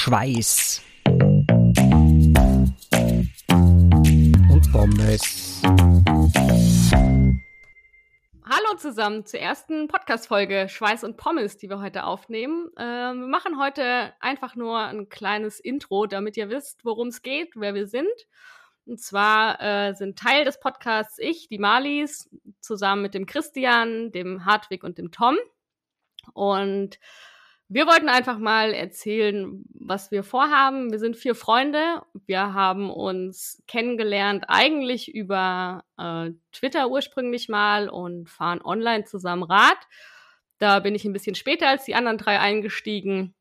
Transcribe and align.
Schweiß 0.00 0.80
und 4.48 4.62
Pommes. 4.70 5.60
Hallo 8.44 8.76
zusammen 8.78 9.26
zur 9.26 9.40
ersten 9.40 9.88
Podcast-Folge 9.88 10.68
Schweiß 10.68 11.02
und 11.02 11.16
Pommes, 11.16 11.56
die 11.56 11.68
wir 11.68 11.80
heute 11.80 12.04
aufnehmen. 12.04 12.70
Äh, 12.76 12.82
wir 12.82 13.26
machen 13.26 13.58
heute 13.58 14.14
einfach 14.20 14.54
nur 14.54 14.78
ein 14.78 15.08
kleines 15.08 15.58
Intro, 15.58 16.06
damit 16.06 16.36
ihr 16.36 16.48
wisst, 16.48 16.84
worum 16.84 17.08
es 17.08 17.22
geht, 17.22 17.54
wer 17.56 17.74
wir 17.74 17.88
sind. 17.88 18.06
Und 18.86 19.00
zwar 19.00 19.60
äh, 19.60 19.94
sind 19.94 20.16
Teil 20.16 20.44
des 20.44 20.60
Podcasts 20.60 21.18
ich, 21.18 21.48
die 21.48 21.58
Marlies, 21.58 22.30
zusammen 22.60 23.02
mit 23.02 23.14
dem 23.14 23.26
Christian, 23.26 24.12
dem 24.12 24.44
Hartwig 24.44 24.84
und 24.84 24.96
dem 24.96 25.10
Tom. 25.10 25.36
Und 26.34 27.00
wir 27.70 27.86
wollten 27.86 28.08
einfach 28.08 28.38
mal 28.38 28.72
erzählen, 28.72 29.62
was 29.74 30.10
wir 30.10 30.22
vorhaben. 30.22 30.90
Wir 30.90 30.98
sind 30.98 31.16
vier 31.16 31.34
Freunde. 31.34 32.02
Wir 32.26 32.54
haben 32.54 32.90
uns 32.90 33.62
kennengelernt 33.66 34.46
eigentlich 34.48 35.14
über 35.14 35.84
äh, 35.98 36.30
Twitter 36.50 36.88
ursprünglich 36.88 37.50
mal 37.50 37.90
und 37.90 38.30
fahren 38.30 38.62
online 38.62 39.04
zusammen 39.04 39.42
Rad. 39.42 39.76
Da 40.58 40.80
bin 40.80 40.94
ich 40.94 41.04
ein 41.04 41.12
bisschen 41.12 41.34
später 41.34 41.68
als 41.68 41.84
die 41.84 41.94
anderen 41.94 42.16
drei 42.16 42.40
eingestiegen. 42.40 43.34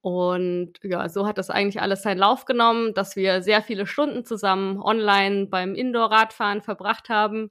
Und 0.00 0.72
ja, 0.82 1.08
so 1.08 1.24
hat 1.24 1.38
das 1.38 1.48
eigentlich 1.48 1.80
alles 1.80 2.02
seinen 2.02 2.18
Lauf 2.18 2.44
genommen, 2.44 2.92
dass 2.92 3.14
wir 3.14 3.42
sehr 3.42 3.62
viele 3.62 3.86
Stunden 3.86 4.24
zusammen 4.24 4.82
online 4.82 5.46
beim 5.46 5.76
Indoor-Radfahren 5.76 6.60
verbracht 6.60 7.08
haben 7.08 7.50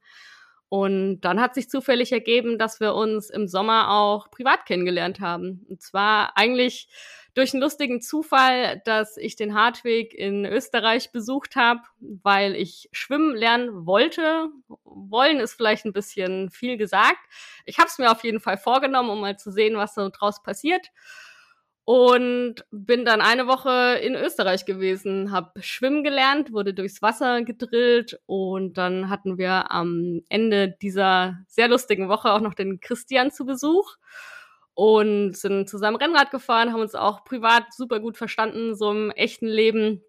und 0.70 1.22
dann 1.22 1.40
hat 1.40 1.56
sich 1.56 1.70
zufällig 1.70 2.12
ergeben, 2.12 2.58
dass 2.58 2.80
wir 2.80 2.94
uns 2.94 3.30
im 3.30 3.48
Sommer 3.48 3.92
auch 3.92 4.30
privat 4.32 4.66
kennengelernt 4.66 5.22
haben. 5.22 5.66
Und 5.70 5.82
zwar 5.82 6.36
eigentlich 6.36 6.90
durch 7.34 7.54
einen 7.54 7.62
lustigen 7.62 8.02
Zufall, 8.02 8.82
dass 8.84 9.16
ich 9.16 9.36
den 9.36 9.54
Hartweg 9.54 10.14
in 10.14 10.46
Österreich 10.46 11.12
besucht 11.12 11.56
habe, 11.56 11.82
weil 12.00 12.56
ich 12.56 12.90
schwimmen 12.92 13.36
lernen 13.36 13.86
wollte. 13.86 14.50
Wollen 14.84 15.40
ist 15.40 15.54
vielleicht 15.54 15.86
ein 15.86 15.94
bisschen 15.94 16.50
viel 16.50 16.78
gesagt. 16.78 17.20
Ich 17.66 17.78
habe 17.78 17.88
es 17.88 18.00
mir 18.00 18.12
auf 18.12 18.24
jeden 18.24 18.40
Fall 18.40 18.58
vorgenommen, 18.58 19.10
um 19.10 19.22
mal 19.22 19.38
zu 19.38 19.52
sehen, 19.52 19.78
was 19.78 19.94
so 19.94 20.10
draus 20.10 20.44
passiert 20.44 20.92
und 21.88 22.66
bin 22.70 23.06
dann 23.06 23.22
eine 23.22 23.48
Woche 23.48 23.98
in 24.04 24.14
Österreich 24.14 24.66
gewesen, 24.66 25.32
habe 25.32 25.54
schwimmen 25.62 26.04
gelernt, 26.04 26.52
wurde 26.52 26.74
durchs 26.74 27.02
Wasser 27.02 27.44
gedrillt 27.44 28.20
und 28.26 28.78
dann 28.78 29.10
hatten 29.10 29.38
wir 29.38 29.72
am 29.72 30.22
Ende 30.28 30.76
dieser 30.82 31.38
sehr 31.48 31.70
lustigen 31.70 32.10
Woche 32.10 32.34
auch 32.34 32.42
noch 32.42 32.56
den 32.56 32.82
Christian 32.82 33.32
zu 33.32 33.46
Besuch 33.46 33.96
und 34.74 35.38
sind 35.38 35.70
zusammen 35.70 35.96
Rennrad 35.96 36.30
gefahren, 36.30 36.74
haben 36.74 36.82
uns 36.82 36.94
auch 36.94 37.24
privat 37.24 37.74
super 37.74 38.02
gut 38.02 38.18
verstanden, 38.18 38.76
so 38.76 38.92
im 38.92 39.12
echten 39.12 39.48
Leben. 39.48 40.04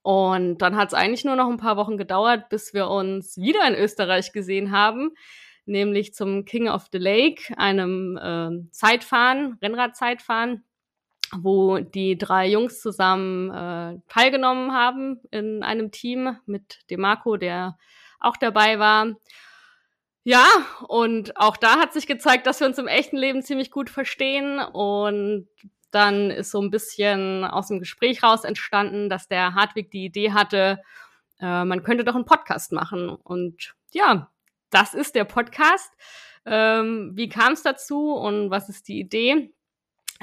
Und 0.00 0.62
dann 0.62 0.76
hat 0.76 0.88
es 0.88 0.94
eigentlich 0.94 1.26
nur 1.26 1.36
noch 1.36 1.50
ein 1.50 1.58
paar 1.58 1.76
Wochen 1.76 1.98
gedauert, 1.98 2.48
bis 2.48 2.72
wir 2.72 2.88
uns 2.88 3.36
wieder 3.36 3.68
in 3.68 3.74
Österreich 3.74 4.32
gesehen 4.32 4.72
haben, 4.72 5.10
nämlich 5.66 6.14
zum 6.14 6.46
King 6.46 6.70
of 6.70 6.86
the 6.90 6.98
Lake, 6.98 7.52
einem 7.58 8.16
äh, 8.16 8.70
Zeitfahren, 8.70 9.58
Rennradzeitfahren 9.60 10.64
wo 11.34 11.78
die 11.78 12.16
drei 12.16 12.48
Jungs 12.48 12.80
zusammen 12.80 13.50
äh, 13.50 14.00
teilgenommen 14.08 14.72
haben 14.72 15.20
in 15.30 15.62
einem 15.62 15.90
Team 15.90 16.36
mit 16.46 16.78
dem 16.90 17.00
Marco, 17.00 17.36
der 17.36 17.76
auch 18.20 18.36
dabei 18.36 18.78
war. 18.78 19.14
Ja, 20.24 20.44
und 20.88 21.36
auch 21.36 21.56
da 21.56 21.78
hat 21.78 21.92
sich 21.92 22.06
gezeigt, 22.06 22.46
dass 22.46 22.60
wir 22.60 22.66
uns 22.66 22.78
im 22.78 22.88
echten 22.88 23.16
Leben 23.16 23.42
ziemlich 23.42 23.70
gut 23.70 23.90
verstehen. 23.90 24.58
Und 24.58 25.48
dann 25.92 26.30
ist 26.30 26.50
so 26.50 26.60
ein 26.60 26.70
bisschen 26.70 27.44
aus 27.44 27.68
dem 27.68 27.78
Gespräch 27.78 28.22
raus 28.22 28.44
entstanden, 28.44 29.08
dass 29.08 29.28
der 29.28 29.54
Hartwig 29.54 29.90
die 29.90 30.04
Idee 30.04 30.32
hatte, 30.32 30.80
äh, 31.40 31.64
man 31.64 31.82
könnte 31.82 32.04
doch 32.04 32.14
einen 32.14 32.24
Podcast 32.24 32.72
machen. 32.72 33.10
Und 33.10 33.74
ja, 33.92 34.30
das 34.70 34.94
ist 34.94 35.14
der 35.14 35.24
Podcast. 35.24 35.92
Ähm, 36.44 37.12
wie 37.14 37.28
kam 37.28 37.52
es 37.52 37.62
dazu 37.62 38.12
und 38.12 38.50
was 38.50 38.68
ist 38.68 38.88
die 38.88 39.00
Idee? 39.00 39.52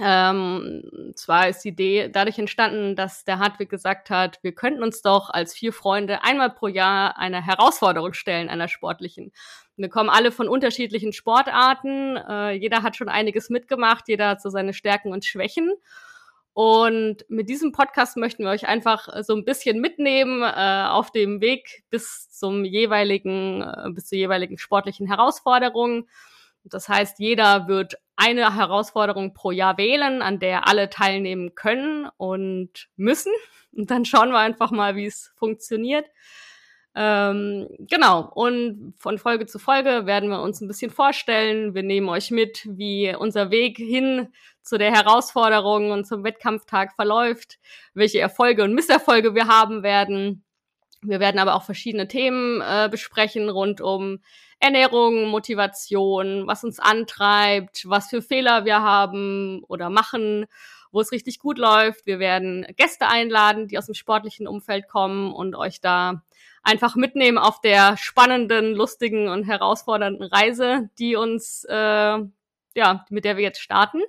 Ähm, 0.02 1.14
zwar 1.16 1.50
ist 1.50 1.64
die 1.64 1.70
Idee 1.70 2.10
dadurch 2.12 2.40
entstanden, 2.40 2.96
dass 2.96 3.26
der 3.26 3.38
Hartwig 3.40 3.70
gesagt 3.70 4.10
hat, 4.10 4.40
wir 4.42 4.54
könnten 4.54 4.82
uns 4.82 5.02
doch 5.04 5.30
als 5.30 5.54
vier 5.54 5.72
Freunde 5.72 6.24
einmal 6.24 6.50
pro 6.50 6.68
Jahr 6.68 7.18
einer 7.18 7.46
Herausforderung 7.46 8.14
stellen, 8.14 8.50
einer 8.50 8.68
sportlichen. 8.68 9.32
Wir 9.78 9.90
kommen 9.90 10.10
alle 10.10 10.32
von 10.32 10.48
unterschiedlichen 10.48 11.14
Sportarten, 11.14 12.18
äh, 12.18 12.52
jeder 12.52 12.82
hat 12.82 12.96
schon 12.96 13.10
einiges 13.10 13.50
mitgemacht, 13.50 14.08
jeder 14.08 14.30
hat 14.30 14.42
so 14.42 14.50
seine 14.50 14.74
Stärken 14.74 15.12
und 15.12 15.26
Schwächen. 15.26 15.74
Und 16.54 17.26
mit 17.30 17.50
diesem 17.50 17.72
Podcast 17.72 18.16
möchten 18.16 18.44
wir 18.44 18.52
euch 18.52 18.68
einfach 18.68 19.08
so 19.24 19.36
ein 19.36 19.44
bisschen 19.44 19.80
mitnehmen 19.80 20.44
äh, 20.44 20.86
auf 20.88 21.12
dem 21.12 21.42
Weg 21.42 21.84
bis 21.90 22.30
zum 22.30 22.64
jeweiligen, 22.64 23.62
äh, 23.62 23.90
bis 23.92 24.06
zur 24.06 24.20
jeweiligen 24.20 24.60
sportlichen 24.60 25.08
Herausforderung. 25.08 26.08
Das 26.64 26.90
heißt, 26.90 27.20
jeder 27.20 27.68
wird 27.68 27.96
eine 28.16 28.56
Herausforderung 28.56 29.34
pro 29.34 29.52
Jahr 29.52 29.78
wählen, 29.78 30.22
an 30.22 30.40
der 30.40 30.68
alle 30.68 30.90
teilnehmen 30.90 31.56
können 31.56 32.08
und 32.18 32.88
müssen. 32.96 33.34
Und 33.76 33.90
dann 33.90 34.06
schauen 34.06 34.30
wir 34.30 34.38
einfach 34.38 34.70
mal, 34.70 34.96
wie 34.96 35.08
es 35.08 35.34
funktioniert. 35.36 36.06
Ähm, 36.96 37.68
genau, 37.80 38.32
und 38.36 38.94
von 39.00 39.18
Folge 39.18 39.48
zu 39.48 39.58
Folge 39.58 40.06
werden 40.06 40.30
wir 40.30 40.44
uns 40.44 40.62
ein 40.62 40.68
bisschen 40.68 40.92
vorstellen. 40.92 41.74
Wir 41.74 41.82
nehmen 41.82 42.08
euch 42.08 42.30
mit, 42.30 42.68
wie 42.70 43.16
unser 43.16 43.50
Weg 43.50 43.78
hin 43.78 44.32
zu 44.62 44.78
der 44.78 44.92
Herausforderung 44.92 45.90
und 45.90 46.06
zum 46.06 46.24
Wettkampftag 46.24 46.94
verläuft, 46.94 47.58
welche 47.96 48.20
Erfolge 48.20 48.64
und 48.64 48.76
Misserfolge 48.76 49.34
wir 49.34 49.48
haben 49.48 49.82
werden. 49.82 50.44
Wir 51.04 51.20
werden 51.20 51.40
aber 51.40 51.56
auch 51.56 51.64
verschiedene 51.64 52.08
Themen 52.08 52.62
äh, 52.62 52.88
besprechen 52.90 53.50
rund 53.50 53.82
um 53.82 54.20
Ernährung, 54.60 55.28
Motivation, 55.28 56.48
was 56.48 56.64
uns 56.64 56.80
antreibt, 56.80 57.84
was 57.90 58.10
für 58.10 58.22
Fehler 58.22 58.64
wir 58.64 58.82
haben 58.82 59.62
oder 59.68 59.90
machen, 59.90 60.46
wo 60.92 61.02
es 61.02 61.12
richtig 61.12 61.40
gut 61.40 61.58
läuft. 61.58 62.06
Wir 62.06 62.20
werden 62.20 62.66
Gäste 62.78 63.08
einladen, 63.08 63.68
die 63.68 63.78
aus 63.78 63.88
dem 63.88 63.96
sportlichen 63.96 64.48
Umfeld 64.48 64.88
kommen 64.88 65.34
und 65.34 65.56
euch 65.56 65.82
da 65.82 66.24
einfach 66.64 66.96
mitnehmen 66.96 67.38
auf 67.38 67.60
der 67.60 67.98
spannenden, 67.98 68.74
lustigen 68.74 69.28
und 69.28 69.44
herausfordernden 69.44 70.26
Reise, 70.26 70.90
die 70.98 71.18
uns, 71.18 71.66
äh, 71.66 71.74
ja, 71.74 73.06
mit 73.10 73.26
der 73.26 73.36
wir 73.36 73.44
jetzt 73.44 73.62
starten. 73.62 74.02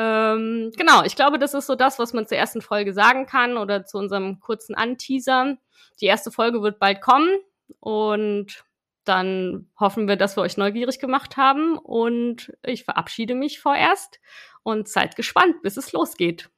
Ähm, 0.00 0.70
genau, 0.76 1.02
ich 1.02 1.16
glaube, 1.16 1.40
das 1.40 1.54
ist 1.54 1.66
so 1.66 1.74
das, 1.74 1.98
was 1.98 2.12
man 2.12 2.24
zur 2.28 2.38
ersten 2.38 2.62
Folge 2.62 2.92
sagen 2.92 3.26
kann 3.26 3.56
oder 3.56 3.84
zu 3.84 3.98
unserem 3.98 4.38
kurzen 4.38 4.76
Anteaser. 4.76 5.56
Die 6.00 6.06
erste 6.06 6.30
Folge 6.30 6.62
wird 6.62 6.78
bald 6.78 7.00
kommen 7.00 7.36
und 7.80 8.64
dann 9.02 9.68
hoffen 9.76 10.06
wir, 10.06 10.14
dass 10.14 10.36
wir 10.36 10.42
euch 10.42 10.56
neugierig 10.56 11.00
gemacht 11.00 11.36
haben 11.36 11.76
und 11.76 12.52
ich 12.62 12.84
verabschiede 12.84 13.34
mich 13.34 13.58
vorerst 13.58 14.20
und 14.62 14.88
seid 14.88 15.16
gespannt, 15.16 15.62
bis 15.62 15.76
es 15.76 15.90
losgeht. 15.90 16.48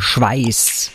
Schweiß 0.00 0.90